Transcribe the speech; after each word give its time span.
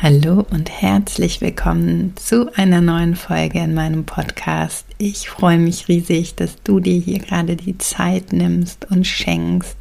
Hallo 0.00 0.46
und 0.50 0.70
herzlich 0.70 1.40
willkommen 1.40 2.12
zu 2.14 2.54
einer 2.54 2.80
neuen 2.80 3.16
Folge 3.16 3.58
in 3.58 3.74
meinem 3.74 4.04
Podcast. 4.04 4.86
Ich 4.96 5.28
freue 5.28 5.58
mich 5.58 5.88
riesig, 5.88 6.36
dass 6.36 6.62
du 6.62 6.78
dir 6.78 7.00
hier 7.00 7.18
gerade 7.18 7.56
die 7.56 7.76
Zeit 7.78 8.32
nimmst 8.32 8.88
und 8.92 9.08
schenkst 9.08 9.76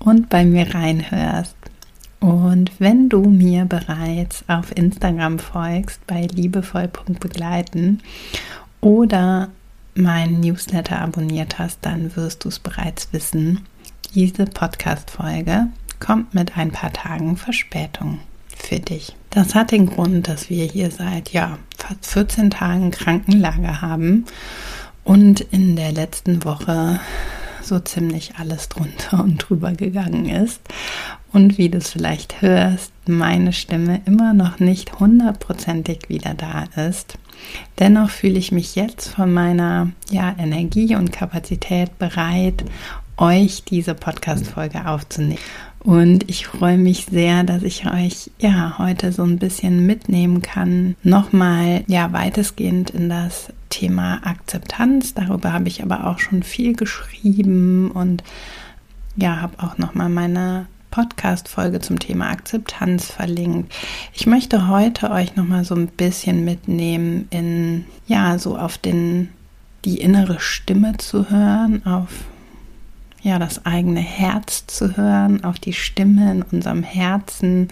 und 0.00 0.28
bei 0.30 0.44
mir 0.44 0.74
reinhörst. 0.74 1.54
Und 2.18 2.72
wenn 2.80 3.08
du 3.08 3.22
mir 3.22 3.66
bereits 3.66 4.42
auf 4.48 4.76
Instagram 4.76 5.38
folgst 5.38 6.04
bei 6.08 6.22
liebevoll.begleiten 6.22 8.02
oder 8.80 9.50
meinen 9.94 10.40
Newsletter 10.40 11.00
abonniert 11.00 11.60
hast, 11.60 11.78
dann 11.82 12.16
wirst 12.16 12.44
du 12.44 12.48
es 12.48 12.58
bereits 12.58 13.12
wissen. 13.12 13.60
Diese 14.12 14.46
Podcast-Folge 14.46 15.68
kommt 16.00 16.34
mit 16.34 16.58
ein 16.58 16.72
paar 16.72 16.92
Tagen 16.92 17.36
Verspätung 17.36 18.18
für 18.56 18.80
dich. 18.80 19.14
Das 19.30 19.54
hat 19.54 19.70
den 19.70 19.86
Grund, 19.86 20.28
dass 20.28 20.50
wir 20.50 20.64
hier 20.64 20.90
seit 20.90 21.32
ja, 21.32 21.58
fast 21.76 22.06
14 22.06 22.50
Tagen 22.50 22.90
Krankenlage 22.90 23.82
haben 23.82 24.24
und 25.04 25.40
in 25.40 25.76
der 25.76 25.92
letzten 25.92 26.44
Woche 26.44 27.00
so 27.62 27.78
ziemlich 27.80 28.34
alles 28.38 28.68
drunter 28.68 29.20
und 29.22 29.38
drüber 29.38 29.72
gegangen 29.72 30.28
ist. 30.28 30.60
Und 31.32 31.58
wie 31.58 31.68
du 31.68 31.78
es 31.78 31.90
vielleicht 31.90 32.40
hörst, 32.40 32.92
meine 33.06 33.52
Stimme 33.52 34.00
immer 34.06 34.32
noch 34.32 34.58
nicht 34.58 34.98
hundertprozentig 35.00 36.08
wieder 36.08 36.34
da 36.34 36.64
ist. 36.88 37.18
Dennoch 37.78 38.08
fühle 38.08 38.38
ich 38.38 38.52
mich 38.52 38.74
jetzt 38.74 39.08
von 39.08 39.32
meiner 39.32 39.90
ja, 40.10 40.34
Energie 40.38 40.96
und 40.96 41.12
Kapazität 41.12 41.98
bereit, 41.98 42.64
euch 43.18 43.64
diese 43.64 43.94
Podcast-Folge 43.94 44.86
aufzunehmen. 44.86 45.38
Und 45.86 46.28
ich 46.28 46.48
freue 46.48 46.78
mich 46.78 47.06
sehr, 47.08 47.44
dass 47.44 47.62
ich 47.62 47.86
euch 47.86 48.32
ja 48.40 48.74
heute 48.76 49.12
so 49.12 49.22
ein 49.22 49.38
bisschen 49.38 49.86
mitnehmen 49.86 50.42
kann. 50.42 50.96
Nochmal 51.04 51.84
ja 51.86 52.12
weitestgehend 52.12 52.90
in 52.90 53.08
das 53.08 53.52
Thema 53.68 54.18
Akzeptanz. 54.26 55.14
Darüber 55.14 55.52
habe 55.52 55.68
ich 55.68 55.84
aber 55.84 56.08
auch 56.08 56.18
schon 56.18 56.42
viel 56.42 56.74
geschrieben 56.74 57.92
und 57.92 58.24
ja, 59.14 59.40
habe 59.40 59.62
auch 59.62 59.78
nochmal 59.78 60.08
meine 60.08 60.66
Podcast-Folge 60.90 61.80
zum 61.80 62.00
Thema 62.00 62.30
Akzeptanz 62.30 63.12
verlinkt. 63.12 63.72
Ich 64.12 64.26
möchte 64.26 64.66
heute 64.66 65.12
euch 65.12 65.36
nochmal 65.36 65.64
so 65.64 65.76
ein 65.76 65.86
bisschen 65.86 66.44
mitnehmen 66.44 67.28
in, 67.30 67.84
ja, 68.08 68.40
so 68.40 68.58
auf 68.58 68.76
den, 68.76 69.28
die 69.84 70.00
innere 70.00 70.40
Stimme 70.40 70.96
zu 70.96 71.30
hören, 71.30 71.86
auf 71.86 72.24
ja, 73.26 73.40
das 73.40 73.66
eigene 73.66 74.00
Herz 74.00 74.66
zu 74.68 74.96
hören, 74.96 75.42
auf 75.42 75.58
die 75.58 75.72
Stimme 75.72 76.30
in 76.30 76.42
unserem 76.42 76.84
Herzen, 76.84 77.68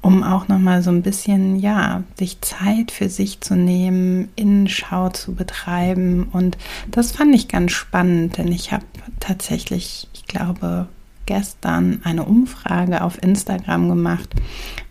um 0.00 0.24
auch 0.24 0.48
nochmal 0.48 0.82
so 0.82 0.90
ein 0.90 1.02
bisschen, 1.02 1.60
ja, 1.60 2.02
sich 2.18 2.40
Zeit 2.40 2.90
für 2.90 3.08
sich 3.08 3.40
zu 3.40 3.54
nehmen, 3.54 4.30
Innenschau 4.34 5.10
zu 5.10 5.34
betreiben. 5.34 6.24
Und 6.24 6.58
das 6.90 7.12
fand 7.12 7.36
ich 7.36 7.46
ganz 7.46 7.70
spannend, 7.70 8.36
denn 8.36 8.48
ich 8.48 8.72
habe 8.72 8.84
tatsächlich, 9.20 10.08
ich 10.12 10.26
glaube, 10.26 10.88
gestern 11.26 12.00
eine 12.04 12.24
Umfrage 12.24 13.02
auf 13.02 13.22
Instagram 13.22 13.88
gemacht 13.88 14.30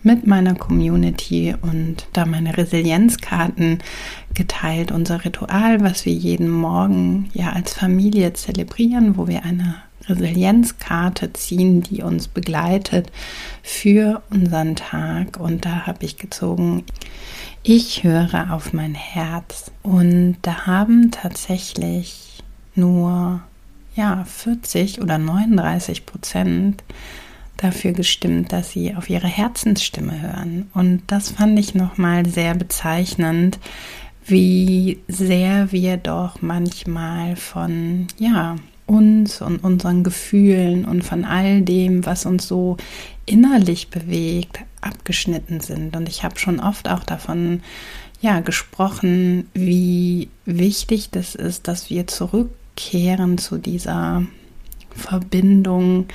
mit 0.02 0.28
meiner 0.28 0.56
Community 0.56 1.56
und 1.62 2.08
da 2.14 2.26
meine 2.26 2.58
Resilienzkarten 2.58 3.80
geteilt. 4.34 4.92
Unser 4.92 5.24
Ritual, 5.26 5.82
was 5.82 6.06
wir 6.06 6.14
jeden 6.14 6.50
Morgen 6.50 7.30
ja 7.34 7.52
als 7.52 7.74
Familie 7.74 8.34
zelebrieren, 8.34 9.18
wo 9.18 9.28
wir 9.28 9.44
eine 9.44 9.76
Resilienzkarte 10.08 11.32
ziehen, 11.34 11.82
die 11.82 12.02
uns 12.02 12.28
begleitet 12.28 13.12
für 13.62 14.22
unseren 14.30 14.76
Tag. 14.76 15.40
Und 15.40 15.66
da 15.66 15.86
habe 15.86 16.04
ich 16.06 16.18
gezogen, 16.18 16.84
ich 17.64 18.04
höre 18.04 18.52
auf 18.52 18.74
mein 18.74 18.96
Herz. 18.96 19.72
Und 19.82 20.38
da 20.42 20.66
haben 20.66 21.12
tatsächlich 21.12 22.44
nur 22.76 23.42
ja, 23.96 24.24
40 24.26 25.02
oder 25.02 25.18
39 25.18 26.06
Prozent 26.06 26.84
dafür 27.58 27.94
gestimmt, 27.94 28.52
dass 28.52 28.72
sie 28.72 28.96
auf 28.96 29.10
ihre 29.10 29.28
Herzensstimme 29.28 30.22
hören. 30.22 30.70
Und 30.74 31.04
das 31.08 31.32
fand 31.32 31.58
ich 31.60 31.76
nochmal 31.76 32.26
sehr 32.26 32.56
bezeichnend, 32.56 33.60
wie 34.26 35.00
sehr 35.08 35.72
wir 35.72 35.98
doch 35.98 36.42
manchmal 36.42 37.36
von, 37.36 38.08
ja, 38.18 38.56
uns 38.86 39.42
und 39.42 39.64
unseren 39.64 40.04
Gefühlen 40.04 40.86
und 40.86 41.04
von 41.04 41.24
all 41.24 41.62
dem, 41.62 42.06
was 42.06 42.26
uns 42.26 42.48
so 42.48 42.78
innerlich 43.26 43.90
bewegt, 43.90 44.60
abgeschnitten 44.82 45.62
sind. 45.62 45.96
Und 45.96 46.10
ich 46.10 46.24
habe 46.24 46.38
schon 46.38 46.60
oft 46.60 46.90
auch 46.90 47.04
davon 47.04 47.62
ja 48.22 48.40
gesprochen, 48.42 49.48
wie 49.54 50.30
wichtig 50.46 51.10
das 51.12 51.36
ist, 51.36 51.68
dass 51.68 51.90
wir 51.90 52.08
zurück 52.08 52.50
zurückkehren 52.76 53.38
zu 53.38 53.58
dieser 53.58 54.24
Verbindung 54.96 56.08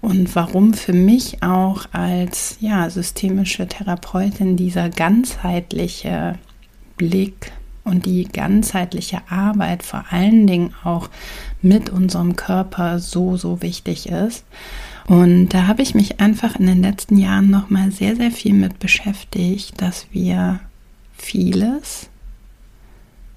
und 0.00 0.34
warum 0.34 0.74
für 0.74 0.92
mich 0.92 1.42
auch 1.42 1.86
als 1.92 2.56
ja, 2.60 2.90
systemische 2.90 3.68
Therapeutin 3.68 4.56
dieser 4.56 4.88
ganzheitliche 4.88 6.38
Blick 6.96 7.52
und 7.84 8.06
die 8.06 8.24
ganzheitliche 8.24 9.22
Arbeit 9.28 9.82
vor 9.82 10.04
allen 10.10 10.46
Dingen 10.46 10.74
auch 10.84 11.08
mit 11.62 11.90
unserem 11.90 12.36
Körper 12.36 12.98
so, 12.98 13.36
so 13.36 13.60
wichtig 13.62 14.08
ist. 14.08 14.44
Und 15.06 15.48
da 15.48 15.66
habe 15.66 15.82
ich 15.82 15.94
mich 15.94 16.20
einfach 16.20 16.56
in 16.56 16.66
den 16.66 16.82
letzten 16.82 17.16
Jahren 17.16 17.50
nochmal 17.50 17.90
sehr, 17.90 18.14
sehr 18.14 18.30
viel 18.30 18.54
mit 18.54 18.78
beschäftigt, 18.78 19.80
dass 19.80 20.06
wir 20.12 20.60
vieles 21.16 22.08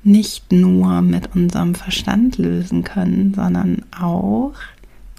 nicht 0.05 0.51
nur 0.51 1.01
mit 1.01 1.35
unserem 1.35 1.73
Verstand 1.73 2.37
lösen 2.37 2.83
können, 2.83 3.33
sondern 3.33 3.81
auch 3.99 4.53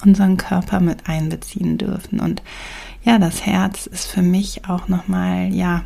unseren 0.05 0.37
Körper 0.37 0.81
mit 0.81 1.09
einbeziehen 1.09 1.77
dürfen. 1.77 2.21
Und 2.21 2.41
ja, 3.03 3.19
das 3.19 3.45
Herz 3.45 3.87
ist 3.87 4.07
für 4.07 4.23
mich 4.23 4.69
auch 4.69 4.89
nochmal, 4.89 5.53
ja, 5.53 5.83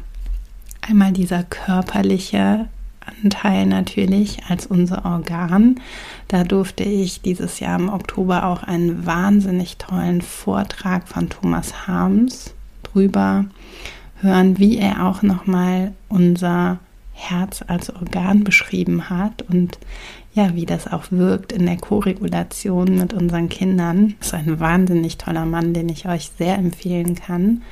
einmal 0.83 1.13
dieser 1.13 1.43
körperliche 1.45 2.69
Anteil 3.25 3.65
natürlich 3.65 4.45
als 4.49 4.67
unser 4.67 5.07
Organ. 5.07 5.81
Da 6.29 6.45
durfte 6.45 6.85
ich 6.85 7.23
dieses 7.23 7.59
Jahr 7.59 7.79
im 7.79 7.89
Oktober 7.89 8.45
auch 8.45 8.63
einen 8.63 9.07
wahnsinnig 9.07 9.79
tollen 9.79 10.21
Vortrag 10.21 11.09
von 11.09 11.31
Thomas 11.31 11.87
Harms 11.87 12.53
drüber 12.83 13.47
hören, 14.21 14.59
wie 14.59 14.77
er 14.77 15.07
auch 15.07 15.23
nochmal 15.23 15.93
unser 16.09 16.79
Herz 17.21 17.63
als 17.67 17.95
Organ 17.95 18.45
beschrieben 18.45 19.11
hat 19.11 19.43
und 19.43 19.79
ja, 20.35 20.55
wie 20.55 20.67
das 20.67 20.87
auch 20.87 21.05
wirkt 21.11 21.53
in 21.53 21.67
der 21.67 21.77
Koregulation 21.77 22.97
mit 22.97 23.13
unseren 23.13 23.49
Kindern. 23.49 24.15
Das 24.19 24.29
ist 24.29 24.35
ein 24.35 24.61
wahnsinnig 24.61 25.19
toller 25.19 25.45
Mann, 25.45 25.75
den 25.75 25.89
ich 25.89 26.07
euch 26.07 26.31
sehr 26.39 26.57
empfehlen 26.57 27.17
kann. 27.17 27.63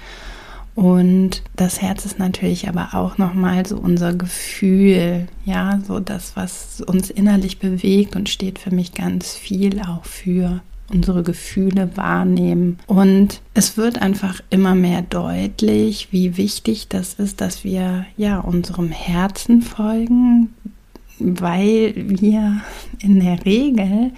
Und 0.75 1.43
das 1.57 1.83
Herz 1.83 2.05
ist 2.05 2.19
natürlich 2.21 2.69
aber 2.69 2.91
auch 2.93 3.19
nochmal 3.19 3.67
so 3.67 3.77
unser 3.77 4.15
Gefühl, 4.15 5.27
ja, 5.45 5.81
so 5.87 5.99
das, 5.99 6.37
was 6.37 6.81
uns 6.81 7.11
innerlich 7.11 7.59
bewegt 7.59 8.15
und 8.15 8.29
steht 8.29 8.61
für 8.61 8.73
mich 8.73 8.93
ganz 8.93 9.35
viel 9.35 9.81
auch 9.81 10.05
für 10.05 10.61
unsere 10.91 11.23
Gefühle 11.23 11.97
wahrnehmen. 11.97 12.79
Und 12.87 13.41
es 13.55 13.77
wird 13.77 14.01
einfach 14.01 14.41
immer 14.51 14.75
mehr 14.75 15.03
deutlich, 15.03 16.09
wie 16.11 16.37
wichtig 16.37 16.89
das 16.89 17.15
ist, 17.15 17.41
dass 17.41 17.65
wir 17.65 18.07
ja 18.17 18.41
unserem 18.41 18.91
Herzen 18.91 19.63
folgen, 19.63 20.55
weil 21.19 21.95
wir 21.97 22.63
in 23.01 23.21
der 23.21 23.45
Regel 23.45 24.13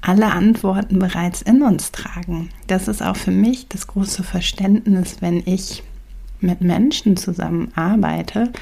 alle 0.00 0.32
Antworten 0.32 0.98
bereits 0.98 1.42
in 1.42 1.62
uns 1.62 1.92
tragen. 1.92 2.48
Das 2.66 2.88
ist 2.88 3.02
auch 3.02 3.16
für 3.16 3.30
mich 3.30 3.68
das 3.68 3.86
große 3.86 4.22
Verständnis, 4.22 5.16
wenn 5.20 5.42
ich 5.46 5.82
mit 6.40 6.60
Menschen 6.60 7.16
zusammenarbeite, 7.16 8.52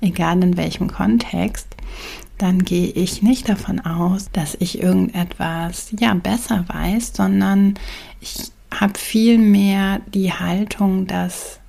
egal 0.00 0.42
in 0.42 0.56
welchem 0.56 0.90
Kontext, 0.90 1.68
dann 2.40 2.64
gehe 2.64 2.88
ich 2.88 3.22
nicht 3.22 3.48
davon 3.48 3.80
aus, 3.80 4.30
dass 4.32 4.56
ich 4.60 4.82
irgendetwas 4.82 5.92
ja 5.98 6.14
besser 6.14 6.64
weiß, 6.68 7.12
sondern 7.14 7.74
ich 8.20 8.50
habe 8.72 8.98
viel 8.98 9.38
mehr 9.38 10.00
die 10.14 10.32
Haltung, 10.32 11.06
dass 11.06 11.60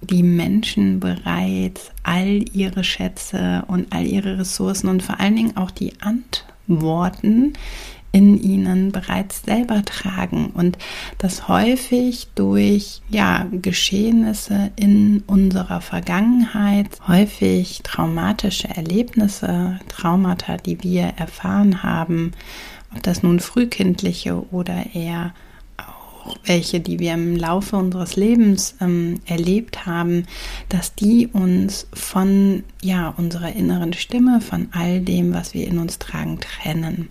die 0.00 0.22
Menschen 0.22 1.00
bereits 1.00 1.90
all 2.02 2.44
ihre 2.52 2.84
Schätze 2.84 3.64
und 3.66 3.92
all 3.92 4.06
ihre 4.06 4.38
Ressourcen 4.38 4.88
und 4.88 5.02
vor 5.02 5.20
allen 5.20 5.36
Dingen 5.36 5.56
auch 5.56 5.70
die 5.70 5.92
Antworten 6.00 7.54
in 8.16 8.40
ihnen 8.42 8.92
bereits 8.92 9.42
selber 9.42 9.84
tragen 9.84 10.46
und 10.54 10.78
das 11.18 11.48
häufig 11.48 12.28
durch 12.34 13.02
ja 13.10 13.46
Geschehnisse 13.52 14.70
in 14.76 15.22
unserer 15.26 15.82
Vergangenheit, 15.82 16.88
häufig 17.06 17.82
traumatische 17.82 18.68
Erlebnisse, 18.68 19.80
Traumata, 19.88 20.56
die 20.56 20.82
wir 20.82 21.12
erfahren 21.18 21.82
haben, 21.82 22.32
ob 22.94 23.02
das 23.02 23.22
nun 23.22 23.38
frühkindliche 23.38 24.50
oder 24.50 24.94
eher 24.94 25.34
auch 25.76 26.36
welche, 26.44 26.80
die 26.80 26.98
wir 26.98 27.12
im 27.12 27.36
Laufe 27.36 27.76
unseres 27.76 28.16
Lebens 28.16 28.76
ähm, 28.80 29.20
erlebt 29.26 29.84
haben, 29.84 30.24
dass 30.70 30.94
die 30.94 31.26
uns 31.26 31.86
von 31.92 32.64
ja 32.80 33.10
unserer 33.10 33.52
inneren 33.52 33.92
Stimme, 33.92 34.40
von 34.40 34.68
all 34.72 35.02
dem, 35.02 35.34
was 35.34 35.52
wir 35.52 35.66
in 35.66 35.76
uns 35.76 35.98
tragen, 35.98 36.40
trennen. 36.40 37.10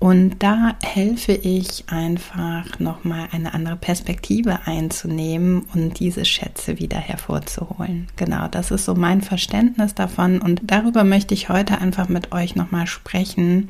Und 0.00 0.42
da 0.42 0.76
helfe 0.82 1.32
ich 1.32 1.84
einfach 1.88 2.78
nochmal 2.78 3.28
eine 3.32 3.52
andere 3.52 3.76
Perspektive 3.76 4.66
einzunehmen 4.66 5.66
und 5.74 6.00
diese 6.00 6.24
Schätze 6.24 6.78
wieder 6.78 6.96
hervorzuholen. 6.96 8.08
Genau, 8.16 8.48
das 8.48 8.70
ist 8.70 8.86
so 8.86 8.94
mein 8.94 9.20
Verständnis 9.20 9.94
davon. 9.94 10.40
Und 10.40 10.62
darüber 10.64 11.04
möchte 11.04 11.34
ich 11.34 11.50
heute 11.50 11.82
einfach 11.82 12.08
mit 12.08 12.32
euch 12.32 12.56
nochmal 12.56 12.86
sprechen, 12.86 13.68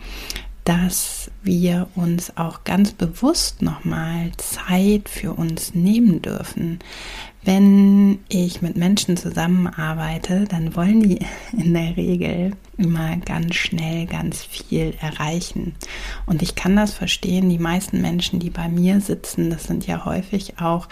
dass 0.63 1.33
wir 1.43 1.89
uns 1.97 2.37
auch 2.37 2.63
ganz 2.63 2.93
bewusst 2.93 3.61
nochmal 3.61 4.31
Zeit 4.37 5.09
für 5.09 5.33
uns 5.33 5.75
nehmen 5.75 6.23
dürfen. 6.23 6.79
Wenn 7.43 8.19
ich 8.29 8.61
mit 8.61 8.77
Menschen 8.77 9.17
zusammenarbeite, 9.17 10.45
dann 10.45 10.77
wollen 10.77 11.03
die 11.03 11.21
in 11.57 11.73
der 11.73 11.97
Regel 11.97 12.53
immer 12.77 13.17
ganz 13.17 13.55
schnell 13.55 14.07
ganz 14.07 14.43
viel 14.43 14.95
erreichen. 15.01 15.75
Und 16.27 16.43
ich 16.43 16.55
kann 16.55 16.77
das 16.77 16.93
verstehen. 16.93 17.49
Die 17.49 17.59
meisten 17.59 18.01
Menschen, 18.01 18.41
die 18.41 18.51
bei 18.51 18.69
mir 18.69 19.01
sitzen, 19.01 19.51
das 19.51 19.65
sind 19.65 19.87
ja 19.87 20.05
häufig 20.05 20.61
auch 20.61 20.89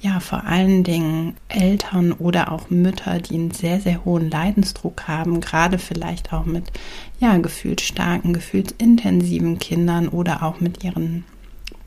ja, 0.00 0.20
vor 0.20 0.44
allen 0.44 0.84
Dingen 0.84 1.34
Eltern 1.48 2.12
oder 2.12 2.52
auch 2.52 2.70
Mütter, 2.70 3.18
die 3.18 3.34
einen 3.34 3.50
sehr, 3.50 3.80
sehr 3.80 4.04
hohen 4.04 4.30
Leidensdruck 4.30 5.08
haben, 5.08 5.40
gerade 5.40 5.78
vielleicht 5.78 6.32
auch 6.32 6.44
mit, 6.44 6.70
ja, 7.18 7.36
gefühlsstarken, 7.38 8.32
gefühlsintensiven 8.32 9.58
Kindern 9.58 10.08
oder 10.08 10.44
auch 10.44 10.60
mit 10.60 10.84
ihren 10.84 11.24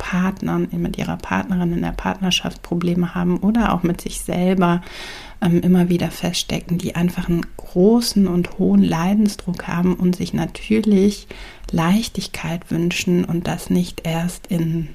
Partnern, 0.02 0.68
mit 0.72 0.98
ihrer 0.98 1.18
Partnerin 1.18 1.74
in 1.74 1.84
der 1.84 1.92
Partnerschaft 1.92 2.64
Probleme 2.64 3.14
haben 3.14 3.38
oder 3.38 3.72
auch 3.72 3.84
mit 3.84 4.02
sich 4.02 4.22
selber 4.22 4.82
ähm, 5.44 5.62
immer 5.62 5.90
wieder 5.90 6.10
feststecken, 6.10 6.80
die 6.80 6.96
einfach 6.96 7.30
einen 7.30 7.46
großen 7.56 8.28
und 8.28 8.58
hohen 8.58 8.84
Leidensdruck 8.84 9.68
haben 9.68 9.94
und 9.94 10.16
sich 10.16 10.34
natürlich 10.34 11.28
Leichtigkeit 11.70 12.72
wünschen 12.72 13.26
und 13.26 13.48
das 13.48 13.70
nicht 13.70 14.02
erst 14.04 14.48
in 14.48 14.88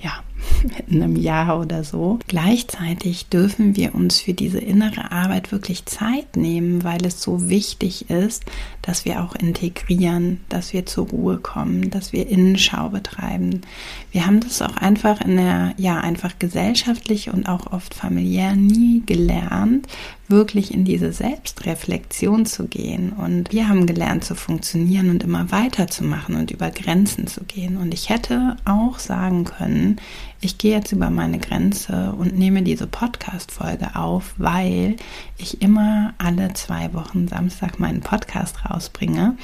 ja, 0.00 0.22
in 0.88 1.02
einem 1.02 1.16
Jahr 1.16 1.60
oder 1.60 1.84
so. 1.84 2.18
Gleichzeitig 2.28 3.28
dürfen 3.28 3.76
wir 3.76 3.94
uns 3.94 4.20
für 4.20 4.34
diese 4.34 4.58
innere 4.58 5.10
Arbeit 5.12 5.52
wirklich 5.52 5.86
Zeit 5.86 6.36
nehmen, 6.36 6.84
weil 6.84 7.04
es 7.04 7.22
so 7.22 7.48
wichtig 7.48 8.10
ist, 8.10 8.44
dass 8.82 9.04
wir 9.04 9.22
auch 9.22 9.34
integrieren, 9.34 10.40
dass 10.48 10.72
wir 10.72 10.86
zur 10.86 11.08
Ruhe 11.08 11.38
kommen, 11.38 11.90
dass 11.90 12.12
wir 12.12 12.28
Innenschau 12.28 12.88
betreiben. 12.88 13.62
Wir 14.10 14.26
haben 14.26 14.40
das 14.40 14.62
auch 14.62 14.76
einfach 14.76 15.20
in 15.20 15.36
der, 15.36 15.74
ja, 15.76 15.98
einfach 15.98 16.38
gesellschaftlich 16.38 17.32
und 17.32 17.48
auch 17.48 17.72
oft 17.72 17.94
familiär 17.94 18.56
nie 18.56 19.02
gelernt, 19.04 19.86
wirklich 20.28 20.72
in 20.72 20.84
diese 20.84 21.12
Selbstreflexion 21.12 22.46
zu 22.46 22.66
gehen. 22.66 23.12
Und 23.12 23.52
wir 23.52 23.68
haben 23.68 23.86
gelernt 23.86 24.24
zu 24.24 24.34
funktionieren 24.34 25.10
und 25.10 25.24
immer 25.24 25.50
weiterzumachen 25.50 26.36
und 26.36 26.50
über 26.50 26.70
Grenzen 26.70 27.26
zu 27.26 27.44
gehen. 27.44 27.76
Und 27.76 27.92
ich 27.92 28.08
hätte 28.08 28.56
auch 28.64 28.98
sagen 28.98 29.44
können, 29.44 29.96
ich 30.40 30.56
gehe 30.56 30.74
jetzt 30.74 30.92
über 30.92 31.10
meine 31.10 31.38
Grenze 31.38 32.14
und 32.16 32.38
nehme 32.38 32.62
diese 32.62 32.86
Podcast-Folge 32.86 33.94
auf, 33.94 34.34
weil 34.38 34.96
ich 35.36 35.60
immer 35.60 36.14
alle 36.16 36.54
zwei 36.54 36.92
Wochen 36.94 37.28
Samstag 37.28 37.78
meinen 37.78 38.00
Podcast 38.00 38.64
rausbringe, 38.64 39.36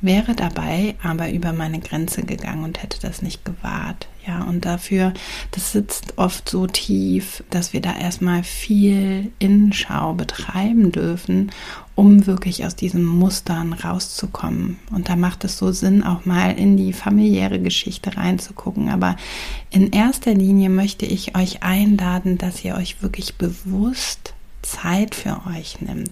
wäre 0.00 0.34
dabei 0.34 0.94
aber 1.02 1.30
über 1.30 1.52
meine 1.52 1.80
Grenze 1.80 2.22
gegangen 2.22 2.64
und 2.64 2.82
hätte 2.82 2.98
das 3.00 3.20
nicht 3.20 3.44
gewahrt. 3.44 4.08
Ja, 4.28 4.42
und 4.42 4.66
dafür, 4.66 5.14
das 5.52 5.72
sitzt 5.72 6.18
oft 6.18 6.50
so 6.50 6.66
tief, 6.66 7.42
dass 7.48 7.72
wir 7.72 7.80
da 7.80 7.96
erstmal 7.96 8.42
viel 8.42 9.32
Innenschau 9.38 10.12
betreiben 10.12 10.92
dürfen, 10.92 11.50
um 11.94 12.26
wirklich 12.26 12.66
aus 12.66 12.76
diesen 12.76 13.06
Mustern 13.06 13.72
rauszukommen. 13.72 14.78
Und 14.92 15.08
da 15.08 15.16
macht 15.16 15.44
es 15.44 15.56
so 15.56 15.72
Sinn, 15.72 16.02
auch 16.02 16.26
mal 16.26 16.50
in 16.50 16.76
die 16.76 16.92
familiäre 16.92 17.58
Geschichte 17.58 18.18
reinzugucken. 18.18 18.90
Aber 18.90 19.16
in 19.70 19.92
erster 19.92 20.34
Linie 20.34 20.68
möchte 20.68 21.06
ich 21.06 21.34
euch 21.34 21.62
einladen, 21.62 22.36
dass 22.36 22.62
ihr 22.62 22.74
euch 22.74 23.02
wirklich 23.02 23.36
bewusst 23.36 24.34
Zeit 24.62 25.14
für 25.14 25.42
euch 25.46 25.80
nimmt. 25.80 26.10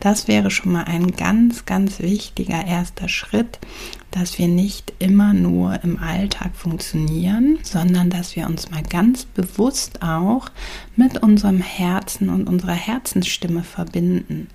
Das 0.00 0.28
wäre 0.28 0.50
schon 0.50 0.72
mal 0.72 0.84
ein 0.84 1.12
ganz, 1.12 1.64
ganz 1.64 2.00
wichtiger 2.00 2.64
erster 2.64 3.08
Schritt, 3.08 3.58
dass 4.10 4.38
wir 4.38 4.48
nicht 4.48 4.92
immer 4.98 5.34
nur 5.34 5.82
im 5.82 5.98
Alltag 5.98 6.54
funktionieren, 6.54 7.58
sondern 7.62 8.10
dass 8.10 8.36
wir 8.36 8.46
uns 8.46 8.70
mal 8.70 8.82
ganz 8.82 9.24
bewusst 9.24 10.02
auch 10.02 10.48
mit 10.94 11.22
unserem 11.22 11.60
Herzen 11.60 12.28
und 12.28 12.48
unserer 12.48 12.72
Herzensstimme 12.74 13.62
verbinden. 13.62 14.48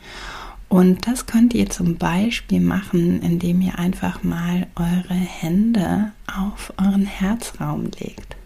Und 0.69 1.05
das 1.05 1.25
könnt 1.25 1.53
ihr 1.53 1.69
zum 1.69 1.97
Beispiel 1.97 2.61
machen, 2.61 3.21
indem 3.21 3.59
ihr 3.59 3.77
einfach 3.77 4.23
mal 4.23 4.67
eure 4.75 5.13
Hände 5.13 6.13
auf 6.33 6.73
euren 6.77 7.05
Herzraum 7.05 7.91
legt. 7.99 8.38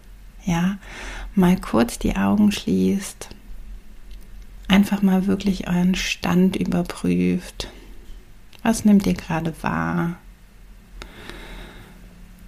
Ja, 0.44 0.78
mal 1.34 1.56
kurz 1.56 1.98
die 1.98 2.16
Augen 2.16 2.50
schließt 2.50 3.30
einfach 4.68 5.02
mal 5.02 5.26
wirklich 5.26 5.68
euren 5.68 5.94
Stand 5.94 6.56
überprüft. 6.56 7.68
Was 8.62 8.84
nehmt 8.84 9.06
ihr 9.06 9.14
gerade 9.14 9.54
wahr? 9.62 10.16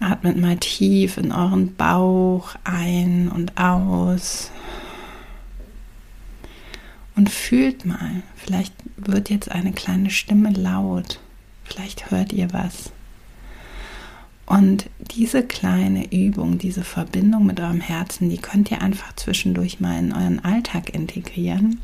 Atmet 0.00 0.36
mal 0.36 0.56
tief 0.56 1.16
in 1.16 1.32
euren 1.32 1.74
Bauch 1.74 2.54
ein 2.64 3.28
und 3.28 3.58
aus. 3.58 4.50
Und 7.16 7.30
fühlt 7.30 7.84
mal, 7.84 8.22
vielleicht 8.36 8.74
wird 8.96 9.28
jetzt 9.28 9.50
eine 9.50 9.72
kleine 9.72 10.10
Stimme 10.10 10.50
laut. 10.50 11.18
Vielleicht 11.64 12.10
hört 12.10 12.32
ihr 12.32 12.52
was. 12.52 12.92
Und 14.48 14.88
diese 14.98 15.42
kleine 15.42 16.10
Übung, 16.10 16.56
diese 16.56 16.82
Verbindung 16.82 17.44
mit 17.44 17.60
eurem 17.60 17.82
Herzen, 17.82 18.30
die 18.30 18.38
könnt 18.38 18.70
ihr 18.70 18.80
einfach 18.80 19.14
zwischendurch 19.14 19.78
mal 19.78 19.98
in 19.98 20.14
euren 20.14 20.42
Alltag 20.42 20.94
integrieren. 20.94 21.80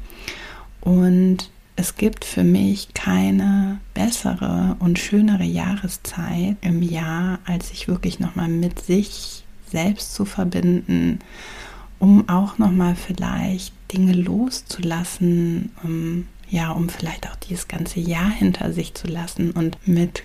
Und 0.81 1.51
es 1.77 1.97
gibt 1.97 2.25
für 2.25 2.43
mich 2.43 2.95
keine 2.95 3.81
bessere 3.93 4.77
und 4.79 4.99
schönere 4.99 5.45
Jahreszeit 5.45 6.57
im 6.63 6.81
Jahr, 6.81 7.39
als 7.45 7.69
sich 7.69 7.87
wirklich 7.87 8.19
nochmal 8.19 8.49
mit 8.49 8.81
sich 8.81 9.45
selbst 9.71 10.15
zu 10.15 10.25
verbinden, 10.25 11.19
um 11.99 12.31
auch 12.31 12.57
nochmal 12.57 12.97
vielleicht 12.97 13.75
Dinge 13.93 14.15
loszulassen, 14.15 15.71
um, 15.83 16.29
ja, 16.49 16.71
um 16.71 16.89
vielleicht 16.89 17.29
auch 17.29 17.37
dieses 17.37 17.69
ganze 17.69 18.01
Jahr 18.01 18.31
hinter 18.31 18.73
sich 18.73 18.95
zu 18.95 19.07
lassen 19.07 19.51
und 19.51 19.77
mit 19.87 20.23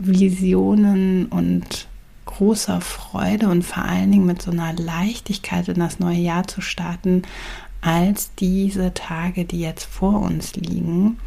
Visionen 0.00 1.26
und 1.26 1.88
großer 2.26 2.80
Freude 2.80 3.48
und 3.48 3.64
vor 3.64 3.84
allen 3.84 4.10
Dingen 4.10 4.26
mit 4.26 4.42
so 4.42 4.50
einer 4.50 4.72
Leichtigkeit 4.72 5.68
in 5.68 5.78
das 5.78 5.98
neue 5.98 6.18
Jahr 6.18 6.46
zu 6.46 6.60
starten, 6.60 7.22
als 7.80 8.34
diese 8.38 8.92
Tage, 8.94 9.44
die 9.44 9.60
jetzt 9.60 9.84
vor 9.84 10.20
uns 10.20 10.54
liegen. 10.54 11.18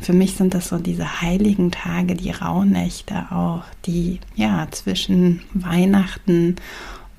Für 0.00 0.12
mich 0.12 0.34
sind 0.34 0.54
das 0.54 0.68
so 0.68 0.78
diese 0.78 1.20
heiligen 1.20 1.70
Tage, 1.70 2.14
die 2.14 2.32
Rauhnächte 2.32 3.26
auch, 3.30 3.62
die 3.86 4.18
ja 4.34 4.66
zwischen 4.70 5.42
Weihnachten 5.54 6.56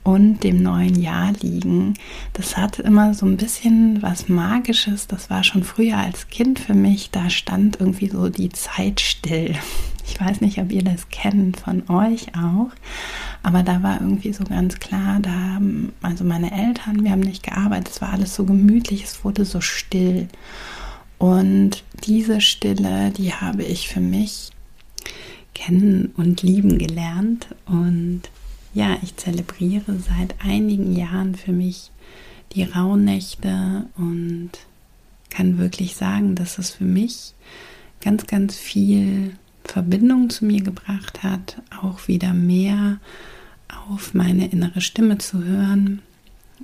und 0.03 0.43
dem 0.43 0.61
neuen 0.61 1.01
Jahr 1.01 1.31
liegen. 1.41 1.93
Das 2.33 2.57
hat 2.57 2.79
immer 2.79 3.13
so 3.13 3.25
ein 3.25 3.37
bisschen 3.37 4.01
was 4.01 4.27
Magisches. 4.27 5.07
Das 5.07 5.29
war 5.29 5.43
schon 5.43 5.63
früher 5.63 5.97
als 5.97 6.27
Kind 6.27 6.59
für 6.59 6.73
mich. 6.73 7.09
Da 7.11 7.29
stand 7.29 7.79
irgendwie 7.79 8.09
so 8.09 8.29
die 8.29 8.49
Zeit 8.49 9.01
still. 9.01 9.55
Ich 10.05 10.19
weiß 10.19 10.41
nicht, 10.41 10.59
ob 10.59 10.69
ihr 10.69 10.83
das 10.83 11.07
kennt 11.07 11.61
von 11.61 11.89
euch 11.89 12.35
auch. 12.35 12.71
Aber 13.41 13.63
da 13.63 13.83
war 13.83 14.01
irgendwie 14.01 14.33
so 14.33 14.43
ganz 14.43 14.77
klar, 14.79 15.19
da 15.21 15.31
haben, 15.31 15.93
also 16.01 16.25
meine 16.25 16.51
Eltern, 16.51 17.05
wir 17.05 17.11
haben 17.11 17.21
nicht 17.21 17.41
gearbeitet, 17.41 17.87
es 17.89 18.01
war 18.01 18.11
alles 18.11 18.35
so 18.35 18.43
gemütlich, 18.43 19.05
es 19.05 19.23
wurde 19.23 19.45
so 19.45 19.61
still. 19.61 20.27
Und 21.19 21.85
diese 22.03 22.41
Stille, 22.41 23.11
die 23.11 23.33
habe 23.33 23.63
ich 23.63 23.87
für 23.87 24.01
mich 24.01 24.51
kennen 25.53 26.11
und 26.17 26.41
lieben 26.41 26.77
gelernt. 26.77 27.47
Und 27.65 28.23
ja, 28.73 28.97
ich 29.01 29.15
zelebriere 29.17 29.97
seit 29.99 30.35
einigen 30.43 30.95
Jahren 30.95 31.35
für 31.35 31.51
mich 31.51 31.91
die 32.53 32.63
Rauhnächte 32.63 33.85
und 33.97 34.51
kann 35.29 35.57
wirklich 35.57 35.95
sagen, 35.95 36.35
dass 36.35 36.57
es 36.57 36.71
für 36.71 36.83
mich 36.83 37.33
ganz, 38.01 38.27
ganz 38.27 38.55
viel 38.55 39.35
Verbindung 39.63 40.29
zu 40.29 40.45
mir 40.45 40.61
gebracht 40.61 41.23
hat, 41.23 41.61
auch 41.81 42.07
wieder 42.07 42.33
mehr 42.33 42.99
auf 43.89 44.13
meine 44.13 44.47
innere 44.47 44.81
Stimme 44.81 45.17
zu 45.17 45.43
hören, 45.43 46.01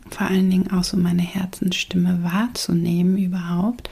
vor 0.09 0.27
allen 0.27 0.49
Dingen 0.49 0.71
auch 0.71 0.83
so 0.83 0.97
meine 0.97 1.21
Herzensstimme 1.21 2.23
wahrzunehmen 2.23 3.17
überhaupt 3.17 3.89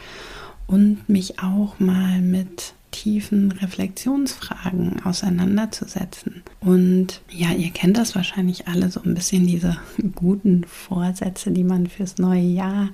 und 0.68 1.08
mich 1.10 1.40
auch 1.40 1.80
mal 1.80 2.22
mit 2.22 2.74
tiefen 2.98 3.52
Reflexionsfragen 3.52 5.04
auseinanderzusetzen. 5.04 6.42
Und 6.60 7.22
ja, 7.30 7.52
ihr 7.52 7.70
kennt 7.70 7.98
das 7.98 8.16
wahrscheinlich 8.16 8.68
alle 8.68 8.90
so 8.90 9.02
ein 9.02 9.14
bisschen 9.14 9.46
diese 9.46 9.78
guten 10.16 10.64
Vorsätze, 10.64 11.52
die 11.52 11.64
man 11.64 11.88
fürs 11.88 12.18
neue 12.18 12.42
Jahr 12.42 12.90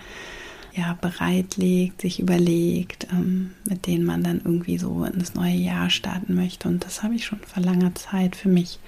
ja 0.75 0.97
bereitlegt, 0.99 2.01
sich 2.01 2.19
überlegt, 2.19 3.07
ähm, 3.11 3.51
mit 3.69 3.85
denen 3.85 4.05
man 4.05 4.23
dann 4.23 4.41
irgendwie 4.43 4.77
so 4.77 5.05
ins 5.05 5.35
neue 5.35 5.55
Jahr 5.55 5.89
starten 5.89 6.35
möchte. 6.35 6.67
Und 6.67 6.83
das 6.83 7.03
habe 7.03 7.15
ich 7.15 7.25
schon 7.25 7.39
vor 7.39 7.63
langer 7.63 7.95
Zeit 7.95 8.35
für 8.35 8.49
mich 8.49 8.79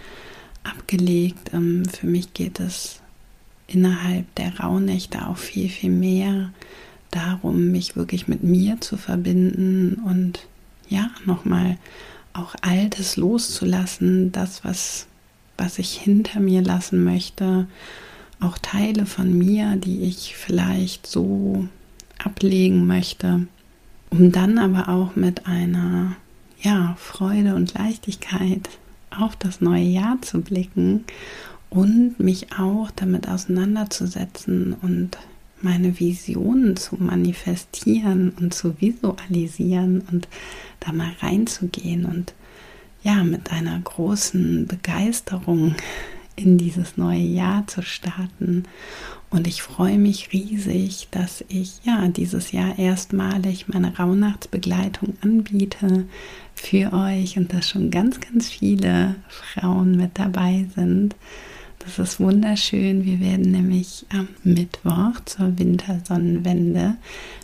abgelegt. 0.64 1.52
Ähm, 1.54 1.86
für 1.86 2.08
mich 2.08 2.34
geht 2.34 2.60
es 2.60 3.02
innerhalb 3.68 4.34
der 4.36 4.60
Rauhnächte 4.60 5.28
auch 5.28 5.38
viel, 5.38 5.70
viel 5.70 5.92
mehr 5.92 6.52
darum, 7.12 7.72
mich 7.72 7.96
wirklich 7.96 8.28
mit 8.28 8.44
mir 8.44 8.82
zu 8.82 8.98
verbinden 8.98 10.02
und 10.06 10.48
ja, 10.90 11.10
nochmal 11.26 11.78
auch 12.34 12.56
Altes 12.62 13.18
loszulassen, 13.18 14.32
das, 14.32 14.64
was, 14.64 15.08
was 15.58 15.80
ich 15.80 15.94
hinter 15.94 16.40
mir 16.40 16.62
lassen 16.62 17.04
möchte, 17.04 17.68
auch 18.40 18.58
Teile 18.58 19.06
von 19.06 19.38
mir, 19.38 19.78
die 19.78 20.02
ich 20.02 20.36
vielleicht 20.36 21.08
so 21.08 21.68
ablegen 22.24 22.86
möchte, 22.88 23.48
um 24.10 24.32
dann 24.32 24.58
aber 24.58 24.90
auch 24.90 25.16
mit 25.16 25.48
einer 25.48 26.16
ja, 26.62 26.96
Freude 27.00 27.56
und 27.56 27.74
Leichtigkeit 27.74 28.70
auf 29.12 29.36
das 29.36 29.62
neue 29.62 29.84
Jahr 29.84 30.22
zu 30.22 30.42
blicken 30.42 31.06
und 31.70 32.20
mich 32.20 32.54
auch 32.58 32.92
damit 32.92 33.28
auseinanderzusetzen 33.28 34.76
und 34.82 35.18
meine 35.66 36.00
Visionen 36.00 36.78
zu 36.78 36.96
manifestieren 36.98 38.32
und 38.40 38.54
zu 38.54 38.80
visualisieren 38.80 40.04
und 40.12 40.28
da 40.80 40.94
mal 40.94 41.12
reinzugehen 41.20 42.06
und 42.06 42.36
ja, 43.02 43.24
mit 43.24 43.52
einer 43.52 43.80
großen 43.80 44.68
Begeisterung 44.68 45.76
in 46.36 46.60
dieses 46.60 46.98
neue 46.98 47.20
Jahr 47.20 47.66
zu 47.66 47.82
starten. 47.82 48.64
Und 49.32 49.48
ich 49.48 49.64
freue 49.64 49.98
mich 49.98 50.32
riesig, 50.34 51.08
dass 51.10 51.44
ich 51.48 51.80
ja 51.84 52.08
dieses 52.10 52.52
Jahr 52.52 52.78
erstmalig 52.78 53.68
meine 53.68 53.98
Rauhnachtsbegleitung 53.98 55.16
anbiete 55.22 56.06
für 56.54 56.94
euch 56.94 57.38
und 57.38 57.54
dass 57.54 57.68
schon 57.70 57.90
ganz, 57.90 58.20
ganz 58.20 58.50
viele 58.50 59.16
Frauen 59.30 59.98
mit 59.98 60.12
dabei 60.20 60.68
sind. 60.76 61.16
Das 61.86 62.00
ist 62.00 62.20
wunderschön. 62.20 63.06
Wir 63.06 63.20
werden 63.20 63.52
nämlich 63.52 64.08
am 64.10 64.28
Mittwoch 64.44 65.20
zur 65.26 65.60
Wintersonnenwende 65.60 66.96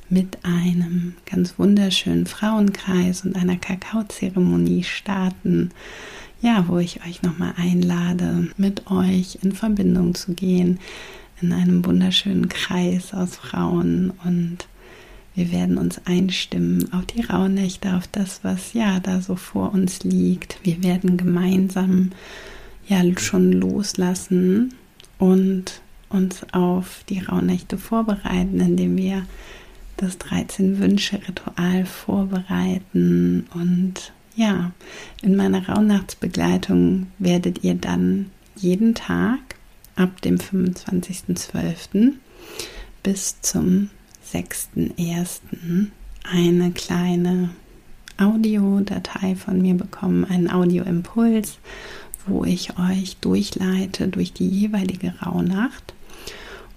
mit 0.10 0.40
einem 0.42 1.14
ganz 1.28 1.60
wunderschönen 1.60 2.26
Frauenkreis 2.26 3.24
und 3.24 3.36
einer 3.36 3.58
Kakaozeremonie 3.58 4.84
starten. 4.84 5.70
Ja, 6.42 6.66
wo 6.68 6.80
ich 6.80 7.06
euch 7.06 7.22
nochmal 7.22 7.54
einlade, 7.56 8.48
mit 8.58 8.90
euch 8.90 9.38
in 9.44 9.52
Verbindung 9.52 10.16
zu 10.16 10.34
gehen, 10.34 10.80
in 11.40 11.54
einem 11.54 11.86
wunderschönen 11.86 12.50
Kreis 12.50 13.14
aus 13.14 13.36
Frauen 13.36 14.12
und 14.26 14.68
wir 15.36 15.52
werden 15.52 15.78
uns 15.78 16.02
einstimmen 16.06 16.92
auf 16.94 17.06
die 17.06 17.22
Rauhnächte, 17.22 17.96
auf 17.96 18.08
das, 18.08 18.44
was 18.44 18.74
ja 18.74 19.00
da 19.00 19.22
so 19.22 19.36
vor 19.36 19.72
uns 19.72 20.04
liegt. 20.04 20.58
Wir 20.64 20.84
werden 20.84 21.16
gemeinsam 21.16 22.10
ja 22.88 23.02
schon 23.18 23.52
loslassen 23.52 24.74
und 25.18 25.82
uns 26.10 26.46
auf 26.52 27.04
die 27.10 27.20
Rauhnächte 27.20 27.78
vorbereiten, 27.78 28.60
indem 28.60 28.98
wir 28.98 29.26
das 29.98 30.18
13 30.18 30.80
Wünsche 30.80 31.20
Ritual 31.28 31.86
vorbereiten 31.86 33.48
und 33.54 34.12
ja, 34.36 34.72
in 35.22 35.36
meiner 35.36 35.68
Rauhnachtsbegleitung 35.68 37.08
werdet 37.20 37.64
ihr 37.64 37.76
dann 37.76 38.32
jeden 38.56 38.96
Tag 38.96 39.40
ab 39.96 40.22
dem 40.22 40.38
25.12. 40.38 42.14
bis 43.04 43.42
zum 43.42 43.90
6.1. 44.34 45.42
eine 46.24 46.72
kleine 46.72 47.50
Audiodatei 48.18 49.36
von 49.36 49.62
mir 49.62 49.74
bekommen, 49.74 50.26
einen 50.26 50.50
Audioimpuls 50.50 51.58
wo 52.28 52.44
ich 52.44 52.78
euch 52.78 53.18
durchleite 53.18 54.08
durch 54.08 54.34
die 54.34 54.48
jeweilige 54.48 55.14
Rauhnacht. 55.22 55.94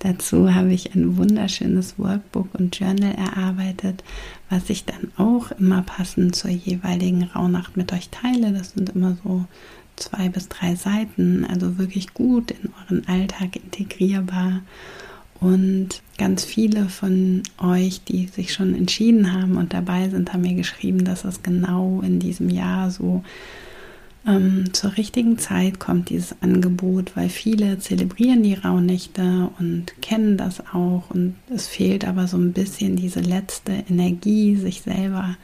Dazu 0.00 0.54
habe 0.54 0.72
ich 0.72 0.94
ein 0.94 1.16
wunderschönes 1.16 1.98
Workbook 1.98 2.48
und 2.54 2.78
Journal 2.78 3.14
erarbeitet, 3.14 4.04
was 4.50 4.68
ich 4.68 4.84
dann 4.84 5.10
auch 5.16 5.50
immer 5.52 5.80
passend 5.80 6.36
zur 6.36 6.50
jeweiligen 6.50 7.24
Rauhnacht 7.24 7.76
mit 7.76 7.90
euch 7.92 8.10
teile. 8.10 8.52
Das 8.52 8.72
sind 8.72 8.90
immer 8.90 9.16
so 9.24 9.46
zwei 9.96 10.28
bis 10.28 10.48
drei 10.48 10.74
Seiten, 10.74 11.46
also 11.46 11.78
wirklich 11.78 12.12
gut 12.12 12.50
in 12.50 12.70
euren 12.82 13.08
Alltag 13.08 13.56
integrierbar. 13.56 14.60
Und 15.40 16.02
ganz 16.16 16.44
viele 16.44 16.88
von 16.88 17.42
euch, 17.58 18.02
die 18.04 18.26
sich 18.26 18.52
schon 18.52 18.74
entschieden 18.74 19.32
haben 19.32 19.56
und 19.56 19.72
dabei 19.72 20.08
sind, 20.08 20.32
haben 20.32 20.42
mir 20.42 20.54
geschrieben, 20.54 21.04
dass 21.04 21.24
es 21.24 21.42
genau 21.42 22.02
in 22.02 22.18
diesem 22.18 22.50
Jahr 22.50 22.90
so 22.90 23.22
ähm, 24.26 24.72
zur 24.72 24.96
richtigen 24.96 25.38
Zeit 25.38 25.78
kommt 25.78 26.08
dieses 26.08 26.34
Angebot, 26.40 27.16
weil 27.16 27.28
viele 27.28 27.78
zelebrieren 27.78 28.42
die 28.42 28.54
Rauhnächte 28.54 29.50
und 29.58 30.00
kennen 30.00 30.36
das 30.36 30.60
auch 30.72 31.10
und 31.10 31.36
es 31.54 31.66
fehlt 31.66 32.06
aber 32.06 32.26
so 32.26 32.36
ein 32.36 32.52
bisschen 32.52 32.96
diese 32.96 33.20
letzte 33.20 33.72
Energie, 33.88 34.56
sich 34.56 34.82
selber 34.82 35.36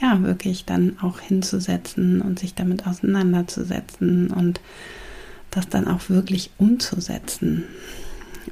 ja 0.00 0.22
wirklich 0.22 0.64
dann 0.64 0.96
auch 1.00 1.20
hinzusetzen 1.20 2.22
und 2.22 2.38
sich 2.38 2.54
damit 2.54 2.86
auseinanderzusetzen 2.86 4.28
und 4.28 4.60
das 5.50 5.68
dann 5.68 5.88
auch 5.88 6.08
wirklich 6.08 6.50
umzusetzen. 6.58 7.64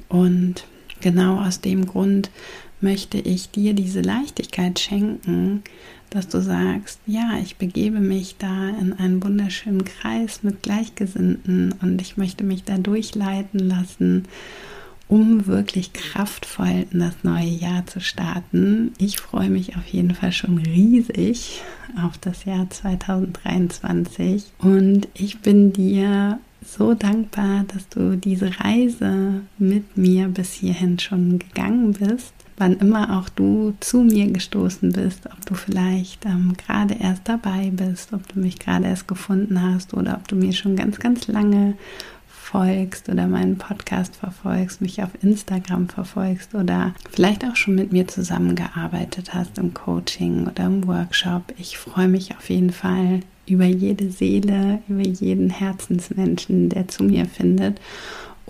Und 0.09 0.65
genau 1.01 1.39
aus 1.39 1.61
dem 1.61 1.85
Grund 1.85 2.29
möchte 2.81 3.17
ich 3.17 3.49
dir 3.51 3.73
diese 3.73 4.01
Leichtigkeit 4.01 4.79
schenken, 4.79 5.63
dass 6.09 6.27
du 6.27 6.41
sagst, 6.41 6.99
ja, 7.05 7.37
ich 7.41 7.57
begebe 7.57 7.99
mich 7.99 8.37
da 8.37 8.69
in 8.69 8.93
einen 8.93 9.23
wunderschönen 9.23 9.85
Kreis 9.85 10.41
mit 10.43 10.63
Gleichgesinnten 10.63 11.75
und 11.81 12.01
ich 12.01 12.17
möchte 12.17 12.43
mich 12.43 12.63
da 12.63 12.77
durchleiten 12.77 13.59
lassen, 13.59 14.23
um 15.07 15.47
wirklich 15.47 15.93
kraftvoll 15.93 16.85
in 16.91 16.99
das 16.99 17.15
neue 17.23 17.49
Jahr 17.49 17.85
zu 17.85 17.99
starten. 17.99 18.93
Ich 18.97 19.19
freue 19.19 19.49
mich 19.49 19.75
auf 19.75 19.87
jeden 19.87 20.15
Fall 20.15 20.31
schon 20.31 20.57
riesig 20.57 21.61
auf 22.03 22.17
das 22.17 22.45
Jahr 22.45 22.69
2023 22.69 24.45
und 24.59 25.07
ich 25.13 25.39
bin 25.39 25.73
dir 25.73 26.39
so 26.63 26.93
dankbar, 26.93 27.65
dass 27.67 27.87
du 27.89 28.17
diese 28.17 28.59
Reise 28.59 29.41
mit 29.57 29.97
mir 29.97 30.27
bis 30.27 30.53
hierhin 30.53 30.99
schon 30.99 31.39
gegangen 31.39 31.93
bist 31.93 32.33
wann 32.59 32.77
immer 32.77 33.17
auch 33.17 33.29
du 33.29 33.73
zu 33.79 34.01
mir 34.01 34.27
gestoßen 34.31 34.91
bist, 34.91 35.25
ob 35.25 35.45
du 35.45 35.55
vielleicht 35.55 36.25
ähm, 36.25 36.53
gerade 36.57 36.95
erst 36.95 37.27
dabei 37.27 37.71
bist, 37.71 38.13
ob 38.13 38.27
du 38.27 38.39
mich 38.39 38.59
gerade 38.59 38.85
erst 38.85 39.07
gefunden 39.07 39.61
hast 39.61 39.93
oder 39.93 40.15
ob 40.15 40.27
du 40.27 40.35
mir 40.35 40.53
schon 40.53 40.75
ganz, 40.75 40.99
ganz 40.99 41.27
lange 41.27 41.75
folgst 42.27 43.09
oder 43.09 43.27
meinen 43.27 43.57
Podcast 43.57 44.15
verfolgst, 44.15 44.81
mich 44.81 45.03
auf 45.03 45.11
Instagram 45.21 45.87
verfolgst 45.87 46.55
oder 46.55 46.93
vielleicht 47.11 47.45
auch 47.45 47.55
schon 47.55 47.75
mit 47.75 47.91
mir 47.91 48.07
zusammengearbeitet 48.07 49.33
hast 49.33 49.57
im 49.59 49.73
Coaching 49.73 50.47
oder 50.47 50.65
im 50.65 50.87
Workshop. 50.87 51.43
Ich 51.57 51.77
freue 51.77 52.07
mich 52.07 52.35
auf 52.35 52.49
jeden 52.49 52.71
Fall 52.71 53.21
über 53.45 53.65
jede 53.65 54.09
Seele, 54.11 54.81
über 54.87 55.01
jeden 55.01 55.49
Herzensmenschen, 55.49 56.69
der 56.69 56.87
zu 56.87 57.03
mir 57.03 57.25
findet 57.25 57.79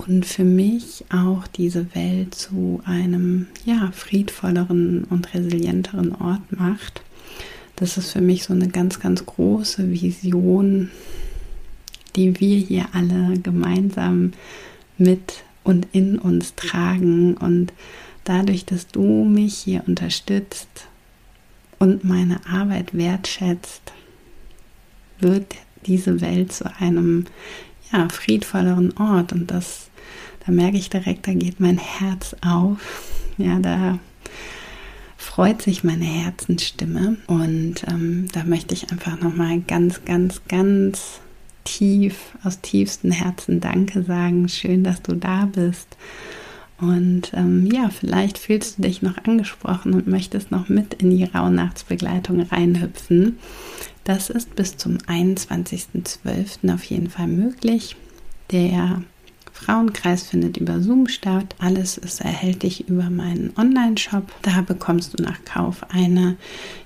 und 0.08 0.26
für 0.26 0.46
mich 0.46 1.04
auch 1.10 1.46
diese 1.46 1.94
Welt 1.94 2.34
zu 2.34 2.82
einem 2.86 3.48
ja, 3.66 3.92
friedvolleren 3.92 5.04
und 5.04 5.34
resilienteren 5.34 6.16
Ort 6.16 6.42
macht. 6.52 7.02
Das 7.76 7.98
ist 7.98 8.12
für 8.14 8.22
mich 8.22 8.46
so 8.46 8.54
eine 8.54 8.70
ganz, 8.70 9.02
ganz 9.02 9.26
große 9.26 9.92
Vision, 9.92 10.90
die 12.16 12.40
wir 12.40 12.58
hier 12.58 12.86
alle 12.94 13.38
gemeinsam 13.40 14.32
mit 14.98 15.44
und 15.66 15.88
in 15.92 16.18
uns 16.18 16.56
tragen. 16.56 17.36
Und 17.36 17.74
dadurch, 18.24 18.64
dass 18.64 18.88
du 18.88 19.26
mich 19.26 19.58
hier 19.58 19.84
unterstützt 19.86 20.88
und 21.78 22.06
meine 22.06 22.40
Arbeit 22.48 22.94
wertschätzt, 22.94 23.92
wird 25.20 25.56
diese 25.86 26.22
Welt 26.22 26.54
zu 26.54 26.74
einem 26.80 27.26
ja, 27.92 28.08
friedvolleren 28.08 28.98
Ort. 28.98 29.34
Und 29.34 29.52
das 29.52 29.89
da 30.46 30.52
merke 30.52 30.78
ich 30.78 30.90
direkt, 30.90 31.28
da 31.28 31.34
geht 31.34 31.60
mein 31.60 31.78
Herz 31.78 32.36
auf. 32.42 33.04
Ja, 33.38 33.60
da 33.60 34.00
freut 35.18 35.62
sich 35.62 35.84
meine 35.84 36.06
Herzensstimme. 36.06 37.18
Und 37.28 37.84
ähm, 37.88 38.28
da 38.34 38.44
möchte 38.44 38.74
ich 38.74 38.92
einfach 38.92 39.20
nochmal 39.20 39.60
ganz, 39.62 40.04
ganz, 40.06 40.42
ganz 40.48 41.20
tief, 41.64 42.38
aus 42.44 42.62
tiefstem 42.62 43.12
Herzen 43.12 43.60
Danke 43.60 44.04
sagen. 44.04 44.50
Schön, 44.50 44.84
dass 44.84 45.02
du 45.02 45.16
da 45.16 45.46
bist. 45.46 45.98
Und 46.82 47.32
ähm, 47.34 47.70
ja, 47.72 47.90
vielleicht 47.90 48.38
fühlst 48.38 48.78
du 48.78 48.84
dich 48.84 49.02
noch 49.02 49.18
angesprochen 49.26 49.94
und 49.94 50.08
möchtest 50.08 50.50
noch 50.52 50.70
mit 50.70 50.94
in 50.96 51.10
die 51.10 51.26
Rauhnachtsbegleitung 51.26 52.42
reinhüpfen. 52.42 53.38
Das 54.06 54.30
ist 54.30 54.56
bis 54.56 54.78
zum 54.78 54.98
21.12. 54.98 56.74
auf 56.74 56.84
jeden 56.86 57.10
Fall 57.10 57.28
möglich. 57.28 57.98
Der 58.52 59.04
Frauenkreis 59.60 60.24
findet 60.24 60.58
über 60.58 60.80
Zoom 60.80 61.08
statt. 61.08 61.56
Alles 61.60 61.98
ist 61.98 62.22
erhältlich 62.22 62.88
über 62.88 63.10
meinen 63.10 63.52
Online-Shop. 63.58 64.32
Da 64.42 64.62
bekommst 64.62 65.20
du 65.20 65.24
nach 65.24 65.44
Kauf 65.44 65.84
eine 65.90 66.38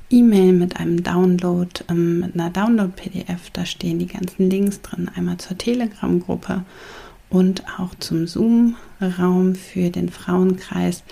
E-Mail 0.10 0.54
mit 0.54 0.78
einem 0.78 1.04
Download, 1.04 1.70
ähm, 1.90 2.22
mit 2.22 2.34
einer 2.34 2.50
Download-PDF. 2.50 3.52
Da 3.52 3.66
stehen 3.66 4.00
die 4.00 4.08
ganzen 4.08 4.50
Links 4.50 4.82
drin. 4.82 5.10
Einmal 5.16 5.38
zur 5.38 5.58
Telegram-Gruppe 5.58 6.64
und 7.30 7.64
auch 7.80 7.94
zum 8.00 8.26
Zoom-Raum 8.26 9.54
für 9.54 9.92
den 9.92 10.10
Frauenkreis. 10.10 11.04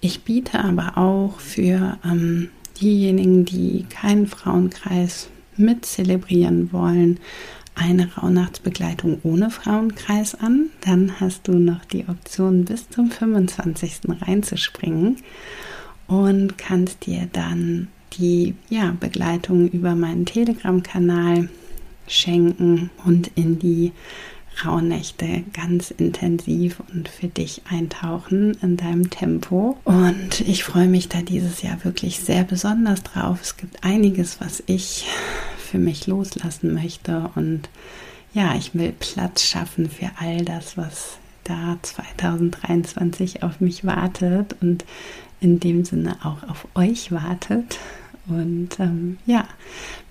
Ich 0.00 0.22
biete 0.22 0.62
aber 0.62 0.98
auch 0.98 1.40
für 1.40 1.98
ähm, 2.04 2.50
diejenigen, 2.80 3.44
die 3.44 3.86
keinen 3.88 4.28
Frauenkreis 4.28 5.28
mit 5.56 5.84
zelebrieren 5.84 6.72
wollen, 6.72 7.18
eine 7.78 8.12
Rauhnachtsbegleitung 8.14 9.20
ohne 9.22 9.50
Frauenkreis 9.50 10.34
an. 10.34 10.70
Dann 10.80 11.20
hast 11.20 11.48
du 11.48 11.52
noch 11.52 11.84
die 11.84 12.08
Option 12.08 12.64
bis 12.64 12.88
zum 12.90 13.10
25. 13.10 14.00
reinzuspringen 14.20 15.16
und 16.06 16.58
kannst 16.58 17.06
dir 17.06 17.28
dann 17.32 17.88
die 18.14 18.54
ja, 18.68 18.94
Begleitung 18.98 19.68
über 19.68 19.94
meinen 19.94 20.26
Telegram-Kanal 20.26 21.48
schenken 22.06 22.90
und 23.04 23.30
in 23.34 23.58
die 23.58 23.92
Rauhnächte 24.64 25.44
ganz 25.52 25.90
intensiv 25.92 26.82
und 26.92 27.08
für 27.08 27.28
dich 27.28 27.62
eintauchen 27.70 28.56
in 28.60 28.76
deinem 28.76 29.10
Tempo. 29.10 29.78
Und 29.84 30.40
ich 30.40 30.64
freue 30.64 30.88
mich 30.88 31.08
da 31.08 31.22
dieses 31.22 31.62
Jahr 31.62 31.84
wirklich 31.84 32.20
sehr 32.20 32.44
besonders 32.44 33.02
drauf. 33.02 33.38
Es 33.42 33.56
gibt 33.56 33.84
einiges, 33.84 34.40
was 34.40 34.62
ich 34.66 35.06
für 35.68 35.78
mich 35.78 36.06
loslassen 36.06 36.74
möchte. 36.74 37.30
Und 37.34 37.68
ja, 38.32 38.54
ich 38.56 38.74
will 38.74 38.92
Platz 38.92 39.44
schaffen 39.44 39.88
für 39.88 40.10
all 40.18 40.44
das, 40.44 40.76
was 40.76 41.18
da 41.44 41.78
2023 41.80 43.42
auf 43.42 43.60
mich 43.60 43.84
wartet 43.84 44.56
und 44.60 44.84
in 45.40 45.60
dem 45.60 45.84
Sinne 45.84 46.16
auch 46.24 46.48
auf 46.48 46.66
euch 46.74 47.12
wartet. 47.12 47.78
Und 48.26 48.78
ähm, 48.78 49.18
ja, 49.24 49.46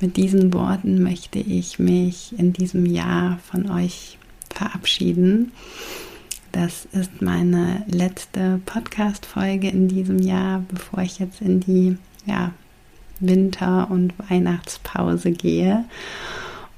mit 0.01 0.17
diesen 0.17 0.53
Worten 0.53 1.03
möchte 1.03 1.39
ich 1.39 1.77
mich 1.77 2.37
in 2.37 2.53
diesem 2.53 2.85
Jahr 2.85 3.39
von 3.39 3.69
euch 3.69 4.17
verabschieden. 4.49 5.51
Das 6.51 6.87
ist 6.91 7.21
meine 7.21 7.83
letzte 7.87 8.59
Podcast-Folge 8.65 9.69
in 9.69 9.87
diesem 9.87 10.17
Jahr, 10.17 10.63
bevor 10.67 11.03
ich 11.03 11.19
jetzt 11.19 11.41
in 11.41 11.59
die 11.59 11.97
ja, 12.25 12.51
Winter- 13.19 13.89
und 13.89 14.13
Weihnachtspause 14.29 15.31
gehe. 15.31 15.85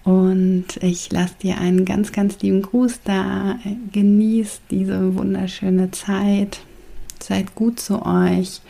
Und 0.04 0.78
ich 0.82 1.12
lasse 1.12 1.36
dir 1.42 1.60
einen 1.60 1.86
ganz, 1.86 2.12
ganz 2.12 2.40
lieben 2.42 2.62
Gruß 2.62 3.02
da. 3.04 3.60
Genießt 3.92 4.62
diese 4.72 5.16
wunderschöne 5.16 5.92
Zeit. 5.92 6.62
Seid 7.22 7.54
gut 7.56 7.80
zu 7.80 8.06
euch. 8.06 8.62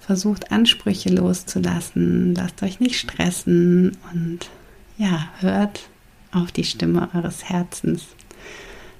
Versucht 0.00 0.52
Ansprüche 0.52 1.10
loszulassen. 1.10 2.34
Lasst 2.34 2.62
euch 2.62 2.80
nicht 2.80 2.98
stressen. 2.98 3.96
Und 4.12 4.50
ja, 4.98 5.28
hört 5.40 5.88
auf 6.32 6.52
die 6.52 6.64
Stimme 6.64 7.08
eures 7.14 7.44
Herzens. 7.44 8.08